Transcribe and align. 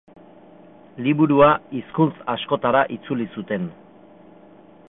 Liburua 1.07 1.51
hizkuntz 1.79 2.15
askotara 2.35 2.85
itzuli 2.99 3.29
zuten. 3.37 3.73